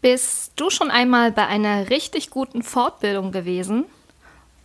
Bist 0.00 0.52
du 0.54 0.70
schon 0.70 0.92
einmal 0.92 1.32
bei 1.32 1.48
einer 1.48 1.90
richtig 1.90 2.30
guten 2.30 2.62
Fortbildung 2.62 3.32
gewesen 3.32 3.84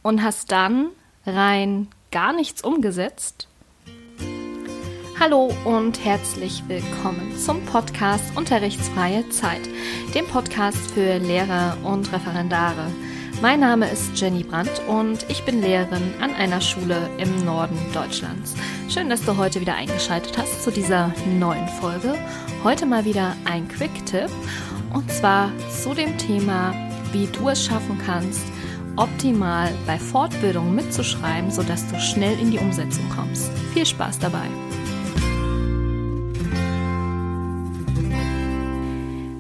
und 0.04 0.22
hast 0.22 0.52
dann 0.52 0.90
rein 1.26 1.88
gar 2.12 2.34
nichts 2.34 2.64
umgesetzt? 2.64 3.48
Hallo 5.20 5.52
und 5.66 6.06
herzlich 6.06 6.62
willkommen 6.68 7.36
zum 7.36 7.66
Podcast 7.66 8.38
Unterrichtsfreie 8.38 9.28
Zeit, 9.30 9.68
dem 10.14 10.28
Podcast 10.28 10.92
für 10.92 11.18
Lehrer 11.18 11.78
und 11.84 12.14
Referendare. 12.14 12.92
Mein 13.42 13.60
Name 13.60 13.90
ist 13.90 14.12
Jenny 14.22 14.44
Brandt 14.44 14.84
und 14.88 15.26
ich 15.30 15.44
bin 15.46 15.62
Lehrerin 15.62 16.14
an 16.22 16.36
einer 16.36 16.62
Schule 16.62 17.10
im 17.18 17.44
Norden 17.44 17.80
Deutschlands. 17.92 18.54
Schön, 18.88 19.10
dass 19.10 19.26
du 19.26 19.36
heute 19.36 19.60
wieder 19.62 19.74
eingeschaltet 19.74 20.38
hast 20.38 20.64
zu 20.64 20.72
dieser 20.72 21.12
neuen 21.40 21.68
Folge. 21.68 22.14
Heute 22.64 22.86
mal 22.86 23.04
wieder 23.04 23.36
ein 23.46 23.68
Quick-Tipp 23.68 24.30
und 24.94 25.12
zwar 25.12 25.52
zu 25.70 25.94
dem 25.94 26.18
Thema, 26.18 26.74
wie 27.12 27.28
du 27.28 27.50
es 27.50 27.66
schaffen 27.66 28.00
kannst, 28.06 28.46
optimal 28.96 29.74
bei 29.86 29.98
Fortbildungen 29.98 30.76
mitzuschreiben, 30.76 31.52
sodass 31.52 31.88
du 31.88 32.00
schnell 32.00 32.40
in 32.40 32.52
die 32.52 32.60
Umsetzung 32.60 33.10
kommst. 33.10 33.52
Viel 33.74 33.86
Spaß 33.86 34.20
dabei! 34.20 34.48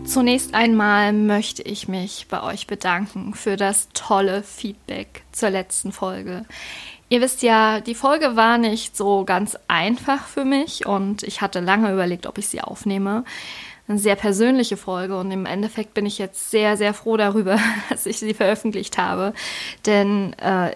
Zunächst 0.06 0.54
einmal 0.54 1.12
möchte 1.12 1.64
ich 1.64 1.88
mich 1.88 2.28
bei 2.30 2.44
euch 2.44 2.68
bedanken 2.68 3.34
für 3.34 3.58
das 3.58 3.90
tolle 3.96 4.44
Feedback 4.44 5.24
zur 5.32 5.50
letzten 5.50 5.92
Folge. 5.92 6.46
Ihr 7.10 7.22
wisst 7.22 7.42
ja, 7.42 7.80
die 7.80 7.96
Folge 7.96 8.36
war 8.36 8.60
nicht 8.60 8.96
so 8.96 9.24
ganz 9.26 9.58
einfach 9.68 10.28
für 10.28 10.46
mich 10.46 10.86
und 10.86 11.24
ich 11.24 11.42
hatte 11.42 11.62
lange 11.62 11.92
überlegt, 11.92 12.28
ob 12.28 12.38
ich 12.38 12.48
sie 12.48 12.62
aufnehme 12.62 13.24
eine 13.88 14.00
sehr 14.00 14.16
persönliche 14.16 14.78
Folge 14.78 15.18
und 15.18 15.32
im 15.32 15.46
Endeffekt 15.46 15.94
bin 15.94 16.06
ich 16.06 16.18
jetzt 16.18 16.52
sehr, 16.52 16.78
sehr 16.78 16.94
froh 16.94 17.18
darüber, 17.18 17.58
dass 17.90 18.06
ich 18.06 18.20
sie 18.20 18.34
veröffentlicht 18.34 18.98
habe. 18.98 19.34
Denn 19.86 20.34
äh, 20.34 20.74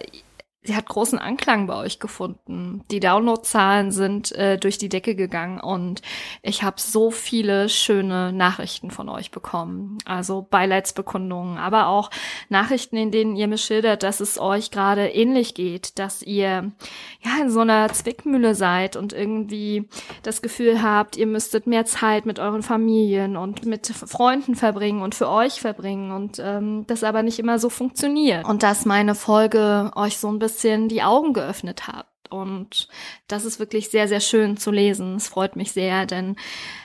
sie 0.62 0.74
hat 0.74 0.86
großen 0.86 1.18
Anklang 1.18 1.66
bei 1.66 1.76
euch 1.76 2.00
gefunden. 2.00 2.82
Die 2.90 3.00
Downloadzahlen 3.00 3.92
sind 3.92 4.32
äh, 4.32 4.58
durch 4.58 4.76
die 4.76 4.88
Decke 4.88 5.14
gegangen 5.14 5.60
und 5.60 6.02
ich 6.42 6.62
habe 6.62 6.80
so 6.80 7.10
viele 7.10 7.68
schöne 7.68 8.32
Nachrichten 8.32 8.90
von 8.90 9.08
euch 9.08 9.30
bekommen. 9.30 9.98
Also 10.04 10.46
Beileidsbekundungen, 10.50 11.58
aber 11.58 11.86
auch 11.86 12.10
Nachrichten, 12.48 12.96
in 12.96 13.12
denen 13.12 13.36
ihr 13.36 13.46
mir 13.46 13.56
schildert, 13.56 14.02
dass 14.02 14.20
es 14.20 14.38
euch 14.38 14.70
gerade 14.70 15.08
ähnlich 15.08 15.54
geht, 15.54 15.98
dass 15.98 16.22
ihr 16.22 16.72
ja 17.20 17.30
in 17.40 17.50
so 17.50 17.60
einer 17.60 17.88
Zwickmühle 17.88 18.54
seid 18.54 18.96
und 18.96 19.12
irgendwie 19.12 19.88
das 20.22 20.42
Gefühl 20.42 20.82
habt, 20.82 21.16
ihr 21.16 21.26
müsstet 21.26 21.68
mehr 21.68 21.86
Zeit 21.86 22.26
mit 22.26 22.40
euren 22.40 22.62
Familien 22.62 23.36
und 23.36 23.64
mit 23.64 23.86
Freunden 23.86 24.56
verbringen 24.56 25.02
und 25.02 25.14
für 25.14 25.28
euch 25.28 25.60
verbringen 25.60 26.10
und 26.10 26.42
ähm, 26.44 26.84
das 26.88 27.04
aber 27.04 27.22
nicht 27.22 27.38
immer 27.38 27.60
so 27.60 27.70
funktioniert. 27.70 28.44
Und 28.44 28.64
dass 28.64 28.84
meine 28.84 29.14
Folge 29.14 29.92
euch 29.94 30.18
so 30.18 30.28
ein 30.28 30.38
bisschen 30.38 30.57
bisschen 30.58 30.88
die 30.88 31.02
Augen 31.02 31.34
geöffnet 31.34 31.86
habt. 31.86 32.10
Und 32.30 32.88
das 33.28 33.44
ist 33.44 33.58
wirklich 33.58 33.88
sehr, 33.88 34.08
sehr 34.08 34.20
schön 34.20 34.56
zu 34.56 34.70
lesen. 34.70 35.14
Es 35.14 35.28
freut 35.28 35.56
mich 35.56 35.72
sehr, 35.72 36.04
denn 36.04 36.36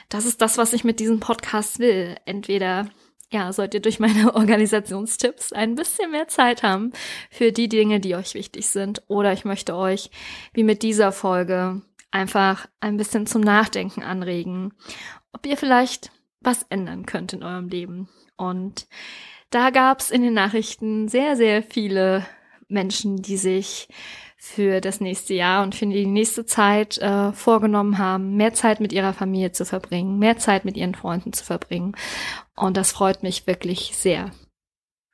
das 0.08 0.24
ist 0.24 0.40
das, 0.40 0.56
was 0.56 0.72
ich 0.72 0.84
mit 0.84 1.00
diesem 1.00 1.20
Podcast 1.20 1.80
will. 1.80 2.16
Entweder 2.24 2.88
ja, 3.30 3.52
sollt 3.52 3.74
ihr 3.74 3.80
durch 3.80 3.98
meine 3.98 4.34
Organisationstipps 4.34 5.52
ein 5.52 5.74
bisschen 5.74 6.12
mehr 6.12 6.28
Zeit 6.28 6.62
haben 6.62 6.92
für 7.30 7.52
die 7.52 7.68
Dinge, 7.68 7.98
die 8.00 8.14
euch 8.14 8.34
wichtig 8.34 8.68
sind. 8.68 9.02
Oder 9.08 9.32
ich 9.32 9.44
möchte 9.44 9.74
euch, 9.74 10.10
wie 10.52 10.64
mit 10.64 10.82
dieser 10.82 11.12
Folge, 11.12 11.82
einfach 12.10 12.68
ein 12.80 12.96
bisschen 12.96 13.26
zum 13.26 13.42
Nachdenken 13.42 14.04
anregen, 14.04 14.72
ob 15.32 15.44
ihr 15.46 15.56
vielleicht 15.56 16.12
was 16.40 16.62
ändern 16.68 17.06
könnt 17.06 17.32
in 17.32 17.42
eurem 17.42 17.68
Leben. 17.68 18.08
Und 18.36 18.86
da 19.50 19.70
gab's 19.70 20.10
in 20.10 20.22
den 20.22 20.34
Nachrichten 20.34 21.08
sehr, 21.08 21.36
sehr 21.36 21.62
viele 21.62 22.24
Menschen, 22.68 23.22
die 23.22 23.36
sich 23.36 23.88
für 24.36 24.80
das 24.80 25.00
nächste 25.00 25.32
Jahr 25.34 25.62
und 25.62 25.74
für 25.74 25.86
die 25.86 26.06
nächste 26.06 26.44
Zeit 26.44 26.98
äh, 26.98 27.32
vorgenommen 27.32 27.98
haben, 27.98 28.36
mehr 28.36 28.52
Zeit 28.52 28.78
mit 28.78 28.92
ihrer 28.92 29.14
Familie 29.14 29.52
zu 29.52 29.64
verbringen, 29.64 30.18
mehr 30.18 30.36
Zeit 30.36 30.64
mit 30.64 30.76
ihren 30.76 30.94
Freunden 30.94 31.32
zu 31.32 31.44
verbringen. 31.44 31.96
Und 32.54 32.76
das 32.76 32.92
freut 32.92 33.22
mich 33.22 33.46
wirklich 33.46 33.92
sehr. 33.94 34.30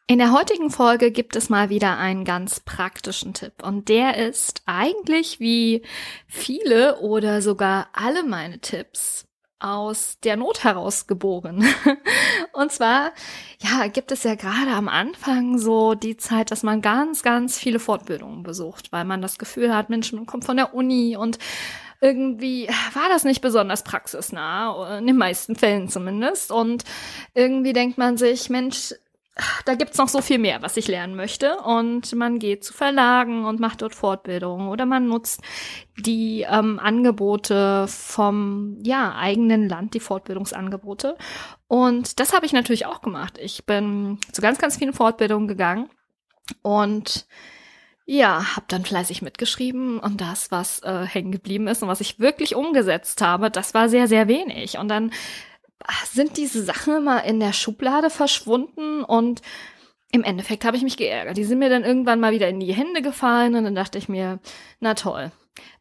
In 0.08 0.18
der 0.18 0.32
heutigen 0.32 0.70
Folge 0.70 1.12
gibt 1.12 1.36
es 1.36 1.48
mal 1.50 1.70
wieder 1.70 1.96
einen 1.96 2.24
ganz 2.24 2.58
praktischen 2.58 3.32
Tipp 3.32 3.62
und 3.62 3.88
der 3.88 4.16
ist 4.16 4.62
eigentlich 4.66 5.38
wie 5.38 5.82
viele 6.26 6.98
oder 6.98 7.40
sogar 7.42 7.90
alle 7.92 8.24
meine 8.24 8.58
Tipps 8.58 9.29
aus 9.60 10.18
der 10.24 10.36
Not 10.36 10.64
heraus 10.64 11.06
geboren. 11.06 11.64
Und 12.52 12.72
zwar, 12.72 13.12
ja, 13.60 13.86
gibt 13.86 14.10
es 14.10 14.24
ja 14.24 14.34
gerade 14.34 14.72
am 14.72 14.88
Anfang 14.88 15.58
so 15.58 15.94
die 15.94 16.16
Zeit, 16.16 16.50
dass 16.50 16.62
man 16.62 16.82
ganz, 16.82 17.22
ganz 17.22 17.58
viele 17.58 17.78
Fortbildungen 17.78 18.42
besucht, 18.42 18.90
weil 18.90 19.04
man 19.04 19.22
das 19.22 19.38
Gefühl 19.38 19.74
hat, 19.74 19.90
Mensch, 19.90 20.12
man 20.12 20.26
kommt 20.26 20.44
von 20.44 20.56
der 20.56 20.74
Uni 20.74 21.16
und 21.16 21.38
irgendwie 22.00 22.66
war 22.94 23.08
das 23.10 23.24
nicht 23.24 23.42
besonders 23.42 23.84
praxisnah, 23.84 24.98
in 24.98 25.06
den 25.06 25.16
meisten 25.16 25.54
Fällen 25.54 25.88
zumindest. 25.88 26.50
Und 26.50 26.84
irgendwie 27.34 27.74
denkt 27.74 27.98
man 27.98 28.16
sich, 28.16 28.48
Mensch, 28.48 28.94
da 29.64 29.74
gibt's 29.74 29.98
noch 29.98 30.08
so 30.08 30.20
viel 30.20 30.38
mehr, 30.38 30.62
was 30.62 30.76
ich 30.76 30.88
lernen 30.88 31.16
möchte. 31.16 31.56
Und 31.58 32.14
man 32.14 32.38
geht 32.38 32.64
zu 32.64 32.72
Verlagen 32.72 33.44
und 33.44 33.60
macht 33.60 33.82
dort 33.82 33.94
Fortbildungen 33.94 34.68
oder 34.68 34.86
man 34.86 35.06
nutzt 35.06 35.40
die 35.98 36.46
ähm, 36.48 36.78
Angebote 36.78 37.86
vom 37.88 38.78
ja, 38.82 39.14
eigenen 39.16 39.68
Land, 39.68 39.94
die 39.94 40.00
Fortbildungsangebote. 40.00 41.16
Und 41.68 42.20
das 42.20 42.32
habe 42.32 42.46
ich 42.46 42.52
natürlich 42.52 42.86
auch 42.86 43.02
gemacht. 43.02 43.38
Ich 43.40 43.66
bin 43.66 44.18
zu 44.32 44.42
ganz, 44.42 44.58
ganz 44.58 44.76
vielen 44.76 44.92
Fortbildungen 44.92 45.48
gegangen 45.48 45.88
und 46.62 47.26
ja, 48.06 48.56
habe 48.56 48.66
dann 48.66 48.84
fleißig 48.84 49.22
mitgeschrieben 49.22 50.00
und 50.00 50.20
das, 50.20 50.50
was 50.50 50.82
äh, 50.82 51.06
hängen 51.06 51.30
geblieben 51.30 51.68
ist 51.68 51.80
und 51.80 51.88
was 51.88 52.00
ich 52.00 52.18
wirklich 52.18 52.56
umgesetzt 52.56 53.22
habe, 53.22 53.52
das 53.52 53.72
war 53.72 53.88
sehr, 53.88 54.08
sehr 54.08 54.26
wenig. 54.26 54.78
Und 54.78 54.88
dann 54.88 55.12
sind 56.06 56.36
diese 56.36 56.62
Sachen 56.62 56.96
immer 56.96 57.24
in 57.24 57.40
der 57.40 57.52
Schublade 57.52 58.10
verschwunden 58.10 59.02
und 59.04 59.42
im 60.12 60.24
Endeffekt 60.24 60.64
habe 60.64 60.76
ich 60.76 60.82
mich 60.82 60.96
geärgert. 60.96 61.36
Die 61.36 61.44
sind 61.44 61.58
mir 61.58 61.70
dann 61.70 61.84
irgendwann 61.84 62.20
mal 62.20 62.32
wieder 62.32 62.48
in 62.48 62.60
die 62.60 62.72
Hände 62.72 63.02
gefallen 63.02 63.54
und 63.54 63.64
dann 63.64 63.74
dachte 63.74 63.98
ich 63.98 64.08
mir, 64.08 64.40
na 64.80 64.94
toll, 64.94 65.30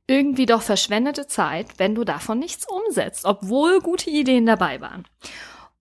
irgendwie 0.08 0.46
doch 0.46 0.62
verschwendete 0.62 1.28
Zeit, 1.28 1.68
wenn 1.78 1.96
du 1.96 2.04
davon 2.04 2.40
nichts 2.40 2.68
umsetzt, 2.68 3.26
obwohl 3.26 3.80
gute 3.80 4.10
Ideen 4.10 4.46
dabei 4.46 4.82
waren. 4.82 5.06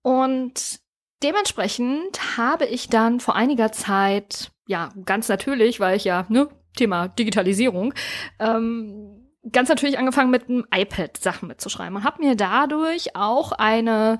Und 0.01 0.79
dementsprechend 1.23 2.37
habe 2.37 2.65
ich 2.65 2.89
dann 2.89 3.19
vor 3.19 3.35
einiger 3.35 3.71
Zeit, 3.71 4.51
ja, 4.67 4.91
ganz 5.05 5.29
natürlich, 5.29 5.79
weil 5.79 5.97
ich 5.97 6.03
ja, 6.03 6.25
ne, 6.29 6.49
Thema 6.75 7.07
Digitalisierung, 7.07 7.93
ähm, 8.39 9.18
ganz 9.51 9.69
natürlich 9.69 9.97
angefangen 9.97 10.31
mit 10.31 10.49
einem 10.49 10.65
iPad 10.73 11.17
Sachen 11.17 11.47
mitzuschreiben 11.47 11.95
und 11.95 12.03
habe 12.03 12.23
mir 12.23 12.35
dadurch 12.35 13.15
auch 13.15 13.51
eine 13.53 14.19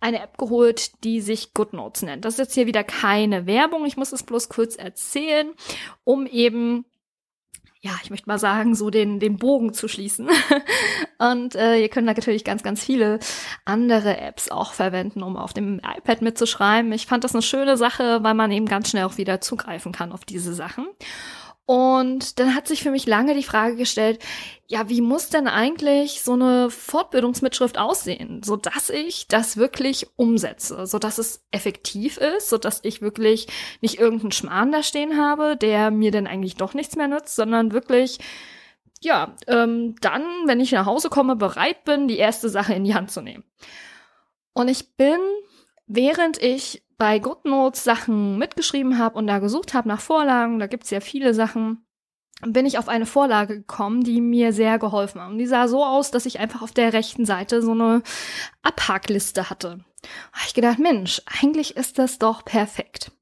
eine 0.00 0.22
App 0.22 0.38
geholt, 0.38 1.04
die 1.04 1.20
sich 1.20 1.52
GoodNotes 1.52 2.02
nennt. 2.02 2.24
Das 2.24 2.34
ist 2.34 2.38
jetzt 2.38 2.54
hier 2.54 2.66
wieder 2.66 2.84
keine 2.84 3.46
Werbung, 3.46 3.84
ich 3.84 3.96
muss 3.96 4.12
es 4.12 4.22
bloß 4.22 4.48
kurz 4.48 4.76
erzählen, 4.76 5.52
um 6.04 6.26
eben 6.26 6.84
ja, 7.82 7.92
ich 8.02 8.10
möchte 8.10 8.28
mal 8.28 8.38
sagen, 8.38 8.74
so 8.74 8.90
den, 8.90 9.20
den 9.20 9.38
Bogen 9.38 9.72
zu 9.72 9.88
schließen. 9.88 10.28
und 11.18 11.54
äh, 11.54 11.80
ihr 11.80 11.88
könnt 11.88 12.06
natürlich 12.06 12.44
ganz, 12.44 12.62
ganz 12.62 12.84
viele 12.84 13.20
andere 13.64 14.18
Apps 14.18 14.50
auch 14.50 14.74
verwenden, 14.74 15.22
um 15.22 15.38
auf 15.38 15.54
dem 15.54 15.78
iPad 15.78 16.20
mitzuschreiben. 16.20 16.92
Ich 16.92 17.06
fand 17.06 17.24
das 17.24 17.32
eine 17.34 17.40
schöne 17.40 17.78
Sache, 17.78 18.22
weil 18.22 18.34
man 18.34 18.52
eben 18.52 18.66
ganz 18.66 18.90
schnell 18.90 19.04
auch 19.04 19.16
wieder 19.16 19.40
zugreifen 19.40 19.92
kann 19.92 20.12
auf 20.12 20.26
diese 20.26 20.52
Sachen. 20.52 20.88
Und 21.70 22.40
dann 22.40 22.56
hat 22.56 22.66
sich 22.66 22.82
für 22.82 22.90
mich 22.90 23.06
lange 23.06 23.32
die 23.32 23.44
Frage 23.44 23.76
gestellt, 23.76 24.18
ja, 24.66 24.88
wie 24.88 25.00
muss 25.00 25.28
denn 25.28 25.46
eigentlich 25.46 26.20
so 26.20 26.32
eine 26.32 26.68
Fortbildungsmitschrift 26.68 27.78
aussehen, 27.78 28.42
so 28.42 28.56
dass 28.56 28.90
ich 28.90 29.28
das 29.28 29.56
wirklich 29.56 30.08
umsetze, 30.16 30.84
so 30.88 30.98
dass 30.98 31.18
es 31.18 31.44
effektiv 31.52 32.16
ist, 32.16 32.48
so 32.48 32.58
dass 32.58 32.80
ich 32.82 33.02
wirklich 33.02 33.46
nicht 33.82 34.00
irgendeinen 34.00 34.32
Schmarrn 34.32 34.72
da 34.72 34.82
stehen 34.82 35.16
habe, 35.16 35.56
der 35.56 35.92
mir 35.92 36.10
dann 36.10 36.26
eigentlich 36.26 36.56
doch 36.56 36.74
nichts 36.74 36.96
mehr 36.96 37.06
nützt, 37.06 37.36
sondern 37.36 37.70
wirklich 37.70 38.18
ja, 39.00 39.36
ähm, 39.46 39.94
dann, 40.00 40.24
wenn 40.46 40.58
ich 40.58 40.72
nach 40.72 40.86
Hause 40.86 41.08
komme, 41.08 41.36
bereit 41.36 41.84
bin, 41.84 42.08
die 42.08 42.18
erste 42.18 42.48
Sache 42.48 42.74
in 42.74 42.82
die 42.82 42.96
Hand 42.96 43.12
zu 43.12 43.20
nehmen. 43.20 43.44
Und 44.54 44.66
ich 44.66 44.96
bin, 44.96 45.20
während 45.90 46.40
ich 46.40 46.82
bei 46.98 47.18
GoodNotes 47.18 47.82
Sachen 47.82 48.38
mitgeschrieben 48.38 48.98
habe 48.98 49.18
und 49.18 49.26
da 49.26 49.38
gesucht 49.38 49.74
habe 49.74 49.88
nach 49.88 50.00
Vorlagen, 50.00 50.58
da 50.58 50.66
gibt's 50.66 50.90
ja 50.90 51.00
viele 51.00 51.34
Sachen, 51.34 51.84
bin 52.42 52.64
ich 52.64 52.78
auf 52.78 52.88
eine 52.88 53.06
Vorlage 53.06 53.58
gekommen, 53.58 54.02
die 54.02 54.20
mir 54.20 54.52
sehr 54.52 54.78
geholfen 54.78 55.20
hat. 55.20 55.30
Und 55.30 55.38
die 55.38 55.46
sah 55.46 55.68
so 55.68 55.84
aus, 55.84 56.10
dass 56.10 56.26
ich 56.26 56.38
einfach 56.38 56.62
auf 56.62 56.72
der 56.72 56.92
rechten 56.92 57.26
Seite 57.26 57.60
so 57.60 57.72
eine 57.72 58.02
Abhakliste 58.62 59.50
hatte. 59.50 59.84
Da 60.02 60.08
hab 60.40 60.46
ich 60.46 60.54
gedacht, 60.54 60.78
Mensch, 60.78 61.20
eigentlich 61.42 61.76
ist 61.76 61.98
das 61.98 62.18
doch 62.18 62.44
perfekt. 62.44 63.12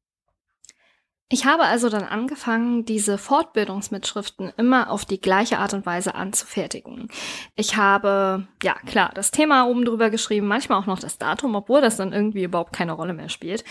Ich 1.31 1.45
habe 1.45 1.65
also 1.65 1.91
dann 1.91 2.05
angefangen, 2.05 2.87
diese 2.87 3.19
Fortbildungsmitschriften 3.19 4.51
immer 4.57 4.91
auf 4.91 5.05
die 5.05 5.21
gleiche 5.21 5.59
Art 5.59 5.75
und 5.75 5.85
Weise 5.85 6.15
anzufertigen. 6.15 7.09
Ich 7.55 7.77
habe, 7.77 8.49
ja 8.63 8.75
klar, 8.87 9.11
das 9.15 9.31
Thema 9.31 9.67
oben 9.67 9.85
drüber 9.85 10.09
geschrieben, 10.09 10.47
manchmal 10.47 10.81
auch 10.81 10.87
noch 10.87 10.99
das 10.99 11.19
Datum, 11.19 11.55
obwohl 11.55 11.83
das 11.83 11.99
dann 11.99 12.15
irgendwie 12.15 12.45
überhaupt 12.45 12.73
keine 12.73 12.93
Rolle 12.93 13.13
mehr 13.13 13.29
spielt. 13.29 13.63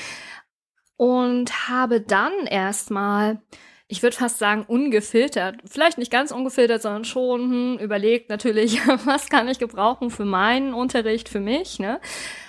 Und 0.97 1.67
habe 1.67 1.99
dann 1.99 2.31
erstmal, 2.45 3.41
ich 3.87 4.03
würde 4.03 4.17
fast 4.17 4.37
sagen, 4.37 4.63
ungefiltert, 4.67 5.55
vielleicht 5.65 5.97
nicht 5.97 6.11
ganz 6.11 6.31
ungefiltert, 6.31 6.83
sondern 6.83 7.05
schon 7.05 7.41
hm, 7.41 7.79
überlegt 7.79 8.29
natürlich, 8.29 8.79
was 9.05 9.29
kann 9.29 9.47
ich 9.47 9.57
gebrauchen 9.57 10.11
für 10.11 10.25
meinen 10.25 10.75
Unterricht, 10.75 11.27
für 11.27 11.39
mich, 11.39 11.79
ne? 11.79 11.99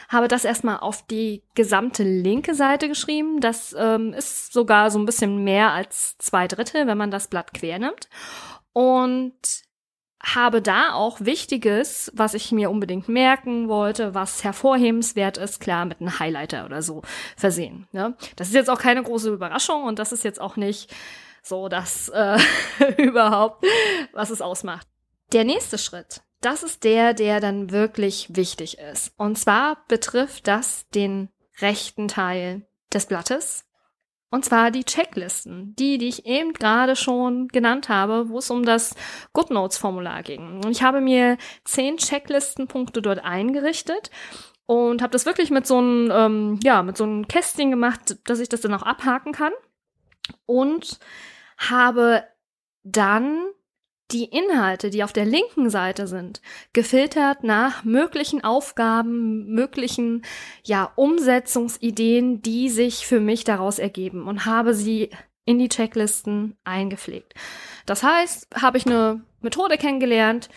Habe 0.09 0.27
das 0.27 0.45
erstmal 0.45 0.79
auf 0.79 1.07
die 1.07 1.43
gesamte 1.55 2.03
linke 2.03 2.55
Seite 2.55 2.89
geschrieben. 2.89 3.41
Das 3.41 3.77
ähm, 3.79 4.15
ist 4.15 4.53
sogar 4.53 4.91
so 4.91 4.99
ein 4.99 5.05
bisschen 5.05 5.45
mehr 5.45 5.73
als 5.73 6.17
zwei 6.19 6.49
Drittel, 6.49 6.87
wenn 6.87 6.99
man 6.99 7.11
das 7.11 7.29
Blatt 7.29 7.53
quer 7.53 7.79
nimmt. 7.79 8.09
Und 8.73 9.35
habe 10.21 10.63
da 10.63 10.95
auch 10.95 11.21
Wichtiges, 11.21 12.11
was 12.15 12.35
ich 12.35 12.51
mir 12.51 12.71
unbedingt 12.71 13.09
merken 13.09 13.69
wollte, 13.69 14.15
was 14.15 14.43
hervorhebenswert 14.43 15.37
ist, 15.37 15.61
klar 15.61 15.85
mit 15.85 16.01
einem 16.01 16.19
Highlighter 16.19 16.65
oder 16.65 16.83
so 16.83 17.03
versehen. 17.37 17.87
Ne? 17.93 18.17
Das 18.37 18.49
ist 18.49 18.55
jetzt 18.55 18.71
auch 18.71 18.81
keine 18.81 19.03
große 19.03 19.33
Überraschung 19.33 19.85
und 19.85 19.99
das 19.99 20.11
ist 20.11 20.25
jetzt 20.25 20.41
auch 20.41 20.57
nicht 20.57 20.93
so 21.43 21.69
das 21.69 22.09
äh, 22.09 22.39
überhaupt, 22.97 23.65
was 24.13 24.31
es 24.31 24.43
ausmacht. 24.43 24.89
Der 25.33 25.45
nächste 25.45 25.79
Schritt 25.79 26.23
das 26.41 26.63
ist 26.63 26.85
der, 26.85 27.15
der 27.15 27.41
dann 27.41 27.71
wirklich 27.71 28.35
wichtig 28.37 28.79
ist. 28.79 29.13
Und 29.17 29.39
zwar 29.39 29.85
betrifft 29.89 30.47
das 30.47 30.89
den 30.91 31.29
rechten 31.61 32.09
Teil 32.09 32.67
des 32.93 33.07
Blattes. 33.07 33.65
Und 34.31 34.45
zwar 34.45 34.71
die 34.71 34.85
Checklisten, 34.85 35.75
die, 35.77 35.97
die 35.97 36.09
ich 36.09 36.27
eben 36.27 36.53
gerade 36.53 36.97
schon 36.97 37.49
genannt 37.49 37.89
habe, 37.89 38.29
wo 38.29 38.39
es 38.39 38.51
um 38.51 38.63
das 38.63 38.95
GoodNotes-Formular 39.33 40.23
ging. 40.23 40.63
Und 40.63 40.71
ich 40.71 40.83
habe 40.83 41.01
mir 41.01 41.39
zehn 41.65 41.97
Checklistenpunkte 41.97 43.01
dort 43.01 43.25
eingerichtet 43.25 44.11
und 44.67 45.01
habe 45.01 45.13
das 45.13 45.25
wirklich 45.25 45.51
mit 45.51 45.67
so 45.67 45.79
einem, 45.79 46.11
ähm, 46.13 46.61
ja, 46.63 46.83
mit 46.83 46.99
so 46.99 47.05
einem 47.05 47.27
Kästchen 47.27 47.71
gemacht, 47.71 48.19
dass 48.25 48.39
ich 48.39 48.51
das 48.51 48.61
dann 48.61 48.75
auch 48.75 48.83
abhaken 48.83 49.33
kann. 49.33 49.53
Und 50.45 50.99
habe 51.57 52.23
dann 52.83 53.47
die 54.11 54.25
Inhalte, 54.25 54.91
die 54.91 55.05
auf 55.05 55.13
der 55.13 55.27
linken 55.27 55.69
Seite 55.69 56.07
sind, 56.07 56.41
gefiltert 56.73 57.45
nach 57.45 57.85
möglichen 57.85 58.43
Aufgaben, 58.43 59.53
möglichen 59.53 60.23
ja 60.65 60.91
Umsetzungsideen, 60.97 62.41
die 62.41 62.71
sich 62.71 63.07
für 63.07 63.21
mich 63.21 63.45
daraus 63.45 63.79
ergeben 63.79 64.27
und 64.27 64.47
habe 64.47 64.75
sie 64.75 65.11
in 65.45 65.59
die 65.59 65.69
Checklisten 65.69 66.57
eingepflegt. 66.65 67.35
Das 67.87 68.03
heißt, 68.03 68.49
habe 68.55 68.79
ich 68.79 68.87
eine 68.87 69.23
Methode 69.41 69.77
kennengelernt 69.77 70.49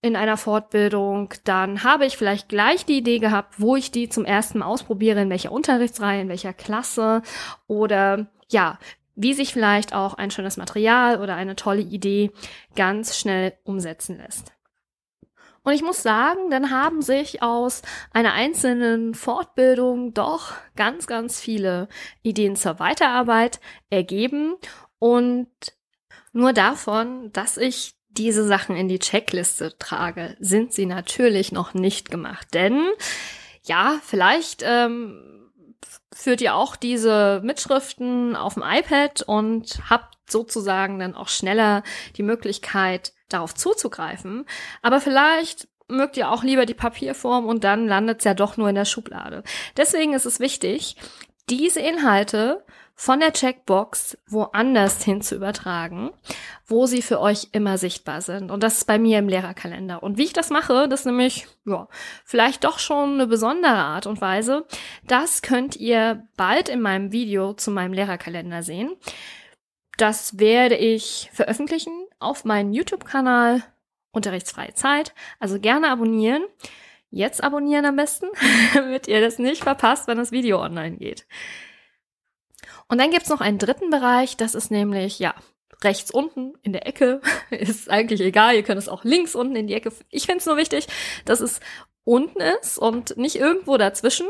in 0.00 0.16
einer 0.16 0.36
Fortbildung, 0.36 1.32
dann 1.44 1.82
habe 1.82 2.04
ich 2.04 2.18
vielleicht 2.18 2.50
gleich 2.50 2.84
die 2.84 2.98
Idee 2.98 3.20
gehabt, 3.20 3.54
wo 3.58 3.74
ich 3.74 3.90
die 3.90 4.10
zum 4.10 4.26
ersten 4.26 4.58
Mal 4.58 4.66
ausprobiere, 4.66 5.22
in 5.22 5.30
welcher 5.30 5.50
Unterrichtsreihe, 5.50 6.20
in 6.20 6.28
welcher 6.28 6.52
Klasse 6.52 7.22
oder 7.66 8.26
ja, 8.50 8.78
wie 9.14 9.34
sich 9.34 9.52
vielleicht 9.52 9.94
auch 9.94 10.14
ein 10.14 10.30
schönes 10.30 10.56
Material 10.56 11.20
oder 11.20 11.36
eine 11.36 11.56
tolle 11.56 11.82
Idee 11.82 12.30
ganz 12.74 13.18
schnell 13.18 13.54
umsetzen 13.64 14.18
lässt. 14.18 14.52
Und 15.64 15.72
ich 15.72 15.82
muss 15.82 16.02
sagen, 16.02 16.50
dann 16.50 16.70
haben 16.70 17.00
sich 17.00 17.42
aus 17.42 17.80
einer 18.12 18.34
einzelnen 18.34 19.14
Fortbildung 19.14 20.12
doch 20.12 20.52
ganz, 20.76 21.06
ganz 21.06 21.40
viele 21.40 21.88
Ideen 22.22 22.54
zur 22.54 22.78
Weiterarbeit 22.78 23.60
ergeben. 23.88 24.56
Und 24.98 25.48
nur 26.32 26.52
davon, 26.52 27.32
dass 27.32 27.56
ich 27.56 27.94
diese 28.08 28.46
Sachen 28.46 28.76
in 28.76 28.88
die 28.88 28.98
Checkliste 28.98 29.76
trage, 29.78 30.36
sind 30.38 30.74
sie 30.74 30.84
natürlich 30.84 31.50
noch 31.50 31.72
nicht 31.72 32.10
gemacht. 32.10 32.48
Denn 32.52 32.86
ja, 33.62 33.98
vielleicht 34.02 34.62
ähm, 34.66 35.43
führt 36.12 36.40
ihr 36.40 36.54
auch 36.54 36.76
diese 36.76 37.40
Mitschriften 37.44 38.36
auf 38.36 38.54
dem 38.54 38.62
iPad 38.64 39.22
und 39.22 39.80
habt 39.90 40.16
sozusagen 40.30 40.98
dann 40.98 41.14
auch 41.14 41.28
schneller 41.28 41.82
die 42.16 42.22
Möglichkeit, 42.22 43.12
darauf 43.28 43.54
zuzugreifen. 43.54 44.46
Aber 44.82 45.00
vielleicht 45.00 45.68
mögt 45.88 46.16
ihr 46.16 46.30
auch 46.30 46.42
lieber 46.42 46.66
die 46.66 46.74
Papierform 46.74 47.46
und 47.46 47.64
dann 47.64 47.86
landet 47.86 48.20
es 48.20 48.24
ja 48.24 48.34
doch 48.34 48.56
nur 48.56 48.68
in 48.68 48.74
der 48.74 48.84
Schublade. 48.84 49.42
Deswegen 49.76 50.14
ist 50.14 50.24
es 50.24 50.40
wichtig, 50.40 50.96
diese 51.48 51.80
Inhalte 51.80 52.64
von 52.96 53.20
der 53.20 53.32
Checkbox 53.32 54.16
woanders 54.28 55.02
hin 55.02 55.20
zu 55.20 55.34
übertragen, 55.34 56.10
wo 56.66 56.86
sie 56.86 57.02
für 57.02 57.20
euch 57.20 57.48
immer 57.52 57.76
sichtbar 57.76 58.20
sind. 58.20 58.50
Und 58.50 58.62
das 58.62 58.78
ist 58.78 58.86
bei 58.86 58.98
mir 58.98 59.18
im 59.18 59.28
Lehrerkalender. 59.28 60.02
Und 60.02 60.16
wie 60.16 60.24
ich 60.24 60.32
das 60.32 60.50
mache, 60.50 60.88
das 60.88 61.00
ist 61.00 61.06
nämlich, 61.06 61.46
ja, 61.64 61.88
vielleicht 62.24 62.64
doch 62.64 62.78
schon 62.78 63.14
eine 63.14 63.26
besondere 63.26 63.74
Art 63.74 64.06
und 64.06 64.20
Weise. 64.20 64.64
Das 65.06 65.42
könnt 65.42 65.76
ihr 65.76 66.26
bald 66.36 66.68
in 66.68 66.80
meinem 66.80 67.10
Video 67.10 67.52
zu 67.52 67.72
meinem 67.72 67.92
Lehrerkalender 67.92 68.62
sehen. 68.62 68.92
Das 69.96 70.38
werde 70.38 70.76
ich 70.76 71.30
veröffentlichen 71.32 71.92
auf 72.20 72.44
meinem 72.44 72.72
YouTube-Kanal 72.72 73.62
Unterrichtsfreie 74.12 74.74
Zeit. 74.74 75.12
Also 75.40 75.58
gerne 75.58 75.90
abonnieren. 75.90 76.44
Jetzt 77.14 77.44
abonnieren 77.44 77.84
am 77.84 77.94
besten, 77.94 78.26
damit 78.74 79.06
ihr 79.06 79.20
das 79.20 79.38
nicht 79.38 79.62
verpasst, 79.62 80.08
wenn 80.08 80.18
das 80.18 80.32
Video 80.32 80.60
online 80.60 80.96
geht. 80.96 81.28
Und 82.88 82.98
dann 82.98 83.12
gibt's 83.12 83.28
noch 83.28 83.40
einen 83.40 83.58
dritten 83.58 83.88
Bereich, 83.88 84.36
das 84.36 84.56
ist 84.56 84.72
nämlich, 84.72 85.20
ja, 85.20 85.32
rechts 85.84 86.10
unten 86.10 86.54
in 86.62 86.72
der 86.72 86.88
Ecke. 86.88 87.20
ist 87.50 87.88
eigentlich 87.88 88.20
egal, 88.20 88.56
ihr 88.56 88.64
könnt 88.64 88.80
es 88.80 88.88
auch 88.88 89.04
links 89.04 89.36
unten 89.36 89.54
in 89.54 89.68
die 89.68 89.74
Ecke. 89.74 89.92
Ich 90.10 90.26
finde 90.26 90.40
es 90.40 90.46
nur 90.46 90.56
wichtig, 90.56 90.88
dass 91.24 91.40
es 91.40 91.60
unten 92.04 92.40
ist 92.60 92.78
und 92.78 93.16
nicht 93.16 93.36
irgendwo 93.36 93.76
dazwischen. 93.78 94.26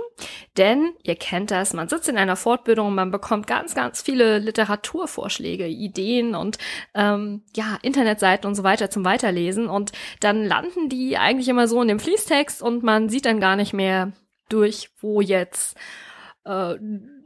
Denn 0.56 0.92
ihr 1.02 1.16
kennt 1.16 1.50
das, 1.50 1.72
man 1.72 1.88
sitzt 1.88 2.08
in 2.08 2.16
einer 2.16 2.36
Fortbildung 2.36 2.88
und 2.88 2.94
man 2.94 3.10
bekommt 3.10 3.46
ganz, 3.46 3.74
ganz 3.74 4.00
viele 4.00 4.38
Literaturvorschläge, 4.38 5.66
Ideen 5.66 6.34
und 6.34 6.58
ähm, 6.94 7.42
ja, 7.54 7.78
Internetseiten 7.82 8.46
und 8.46 8.54
so 8.54 8.62
weiter 8.62 8.90
zum 8.90 9.04
Weiterlesen. 9.04 9.68
Und 9.68 9.92
dann 10.20 10.44
landen 10.44 10.88
die 10.88 11.18
eigentlich 11.18 11.48
immer 11.48 11.66
so 11.66 11.82
in 11.82 11.88
dem 11.88 12.00
Fließtext 12.00 12.62
und 12.62 12.82
man 12.84 13.08
sieht 13.08 13.26
dann 13.26 13.40
gar 13.40 13.56
nicht 13.56 13.72
mehr 13.72 14.12
durch, 14.48 14.90
wo 15.00 15.20
jetzt 15.20 15.76
äh, 16.44 16.76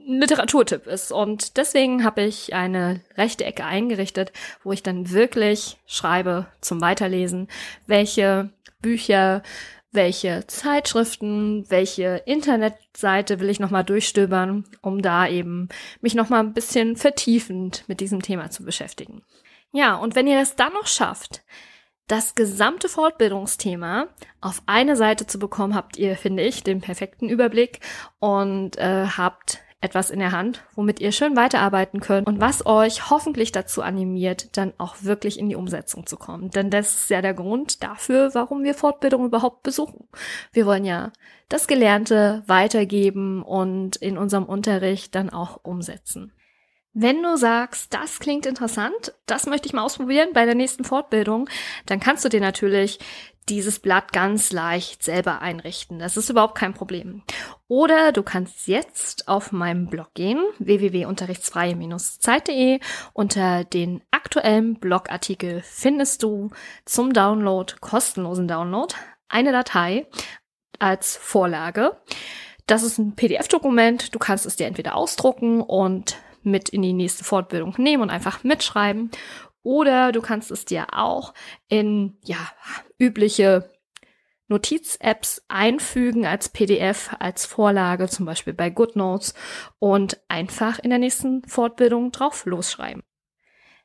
Literaturtipp 0.08 0.86
ist. 0.86 1.12
Und 1.12 1.58
deswegen 1.58 2.02
habe 2.04 2.22
ich 2.22 2.54
eine 2.54 3.02
rechte 3.18 3.44
Ecke 3.44 3.66
eingerichtet, 3.66 4.32
wo 4.64 4.72
ich 4.72 4.82
dann 4.82 5.10
wirklich 5.10 5.76
schreibe 5.86 6.46
zum 6.62 6.80
Weiterlesen, 6.80 7.48
welche 7.86 8.50
Bücher, 8.80 9.42
welche 9.90 10.46
Zeitschriften, 10.46 11.64
welche 11.70 12.23
Internetseite 12.26 13.40
will 13.40 13.49
ich 13.49 13.61
nochmal 13.61 13.85
durchstöbern, 13.85 14.64
um 14.82 15.00
da 15.00 15.26
eben 15.26 15.69
mich 16.00 16.14
nochmal 16.14 16.40
ein 16.40 16.52
bisschen 16.52 16.97
vertiefend 16.97 17.85
mit 17.87 18.00
diesem 18.00 18.21
Thema 18.21 18.50
zu 18.50 18.64
beschäftigen. 18.64 19.23
Ja, 19.73 19.97
und 19.97 20.14
wenn 20.14 20.26
ihr 20.26 20.40
es 20.40 20.57
dann 20.57 20.73
noch 20.73 20.87
schafft, 20.87 21.42
das 22.07 22.35
gesamte 22.35 22.88
Fortbildungsthema 22.88 24.09
auf 24.40 24.62
eine 24.66 24.97
Seite 24.97 25.26
zu 25.26 25.38
bekommen, 25.38 25.75
habt 25.75 25.99
ihr, 25.99 26.16
finde 26.16 26.42
ich, 26.42 26.62
den 26.64 26.80
perfekten 26.80 27.28
Überblick 27.28 27.80
und 28.18 28.78
äh, 28.78 29.07
habt 29.07 29.61
etwas 29.80 30.11
in 30.11 30.18
der 30.18 30.32
Hand, 30.32 30.64
womit 30.75 31.00
ihr 31.00 31.12
schön 31.12 31.37
weiterarbeiten 31.37 32.00
könnt 32.00 32.26
und 32.26 32.40
was 32.40 32.66
euch 32.66 33.11
hoffentlich 33.11 33.52
dazu 33.52 33.82
animiert, 33.82 34.56
dann 34.56 34.73
auch 34.78 34.97
wirklich 35.02 35.38
in 35.38 35.49
die 35.49 35.54
Umsetzung 35.54 36.06
zu 36.06 36.16
kommen. 36.16 36.50
Denn 36.50 36.70
das 36.70 37.02
ist 37.02 37.11
ja 37.11 37.23
der 37.23 37.35
Grund 37.35 37.82
dafür, 37.82 38.35
warum 38.35 38.64
wir 38.64 38.75
Fortbildung 38.75 39.25
überhaupt 39.25 39.62
besuchen. 39.62 40.08
Wir 40.52 40.66
wollen 40.66 40.85
ja 40.85 41.12
das 41.49 41.68
Gelernte 41.68 42.42
weitergeben 42.47 43.42
und 43.42 43.97
in 43.97 44.18
unserem 44.18 44.44
Unterricht 44.44 45.14
dann 45.14 45.30
auch 45.30 45.61
umsetzen. 45.62 46.32
Wenn 46.92 47.23
du 47.23 47.37
sagst, 47.37 47.94
das 47.94 48.18
klingt 48.18 48.47
interessant, 48.47 49.14
das 49.26 49.47
möchte 49.47 49.68
ich 49.68 49.73
mal 49.73 49.85
ausprobieren 49.85 50.30
bei 50.35 50.44
der 50.44 50.56
nächsten 50.56 50.82
Fortbildung, 50.82 51.49
dann 51.87 52.00
kannst 52.00 52.25
du 52.25 52.28
dir 52.28 52.40
natürlich 52.40 52.99
dieses 53.49 53.78
Blatt 53.78 54.12
ganz 54.12 54.52
leicht 54.52 55.02
selber 55.02 55.40
einrichten. 55.40 55.99
Das 55.99 56.16
ist 56.16 56.28
überhaupt 56.28 56.56
kein 56.56 56.75
Problem. 56.75 57.23
Oder 57.68 58.12
du 58.12 58.22
kannst 58.22 58.66
jetzt 58.66 59.28
auf 59.28 59.52
meinem 59.52 59.88
Blog 59.88 60.14
gehen, 60.14 60.42
www.unterrichtsfreie-zeit.de. 60.58 62.80
Unter 63.12 63.64
den 63.64 64.00
aktuellen 64.10 64.80
Blogartikel 64.80 65.60
findest 65.62 66.22
du 66.22 66.48
zum 66.87 67.12
Download, 67.12 67.75
kostenlosen 67.80 68.48
Download, 68.48 68.94
eine 69.28 69.52
Datei 69.52 70.06
als 70.78 71.18
Vorlage. 71.18 72.00
Das 72.66 72.82
ist 72.82 72.96
ein 72.98 73.14
PDF-Dokument. 73.14 74.14
Du 74.14 74.18
kannst 74.18 74.46
es 74.46 74.56
dir 74.56 74.66
entweder 74.66 74.96
ausdrucken 74.96 75.60
und 75.60 76.16
mit 76.42 76.70
in 76.70 76.80
die 76.80 76.94
nächste 76.94 77.25
Fortbildung 77.25 77.75
nehmen 77.76 78.02
und 78.02 78.08
einfach 78.10 78.44
mitschreiben. 78.44 79.10
Oder 79.62 80.12
du 80.12 80.22
kannst 80.22 80.50
es 80.50 80.64
dir 80.64 80.87
auch 80.92 81.34
in 81.68 82.16
ja, 82.25 82.38
übliche 82.98 83.70
Notiz-Apps 84.49 85.45
einfügen 85.49 86.26
als 86.26 86.49
PDF, 86.49 87.14
als 87.19 87.47
Vorlage, 87.47 88.09
zum 88.09 88.26
Beispiel 88.26 88.55
bei 88.55 88.71
GoodNotes 88.71 89.35
und 89.78 90.21
einfach 90.28 90.78
in 90.78 90.90
der 90.90 90.99
nächsten 90.99 91.47
Fortbildung 91.47 92.12
drauf 92.12 92.45
losschreiben. 92.47 93.02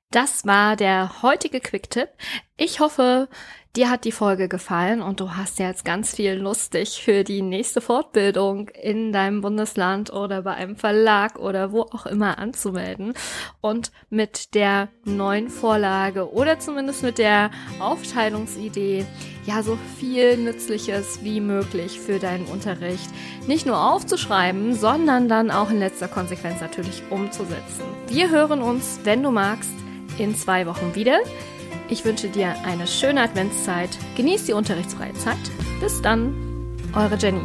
Das 0.10 0.46
war 0.46 0.76
der 0.76 1.24
heutige 1.24 1.60
Quick-Tipp. 1.60 2.10
Ich 2.56 2.80
hoffe, 2.80 3.30
dir 3.76 3.90
hat 3.90 4.06
die 4.06 4.12
Folge 4.12 4.48
gefallen 4.48 5.02
und 5.02 5.20
du 5.20 5.32
hast 5.32 5.58
jetzt 5.58 5.84
ganz 5.84 6.16
viel 6.16 6.34
Lust, 6.34 6.76
dich 6.76 7.02
für 7.02 7.24
die 7.24 7.42
nächste 7.42 7.82
Fortbildung 7.82 8.70
in 8.70 9.12
deinem 9.12 9.42
Bundesland 9.42 10.14
oder 10.14 10.44
bei 10.44 10.54
einem 10.54 10.76
Verlag 10.76 11.40
oder 11.40 11.72
wo 11.72 11.82
auch 11.82 12.06
immer 12.06 12.38
anzumelden 12.38 13.16
und 13.60 13.92
mit 14.12 14.54
der 14.54 14.90
neuen 15.04 15.50
Vorlage 15.50 16.32
oder 16.32 16.60
zumindest 16.60 17.02
mit 17.02 17.18
der 17.18 17.50
Aufteilungsidee 17.80 19.08
ja 19.48 19.64
so 19.64 19.76
viel 20.00 20.38
Nützliches 20.38 21.24
wie 21.24 21.42
möglich 21.42 22.00
für 22.00 22.20
deinen 22.20 22.46
Unterricht 22.46 23.10
nicht 23.48 23.66
nur 23.66 23.82
aufzuschreiben, 23.84 24.76
sondern 24.76 25.28
dann 25.28 25.50
auch 25.50 25.72
in 25.72 25.80
letzter 25.80 26.08
Konsequenz 26.08 26.62
natürlich 26.62 27.02
umzusetzen. 27.10 27.82
Wir 28.10 28.30
hören 28.30 28.62
uns, 28.62 29.00
wenn 29.06 29.24
du 29.24 29.32
magst, 29.32 29.74
in 30.20 30.36
zwei 30.36 30.68
Wochen 30.68 30.94
wieder. 30.94 31.18
Ich 31.90 32.06
wünsche 32.06 32.30
dir 32.30 32.56
eine 32.66 32.88
schöne 32.88 33.22
Adventszeit. 33.22 33.90
Genieß 34.16 34.46
die 34.46 34.54
unterrichtsfreie 34.54 35.14
Zeit. 35.14 35.38
Bis 35.80 36.02
dann, 36.02 36.34
eure 36.96 37.16
Jenny. 37.18 37.42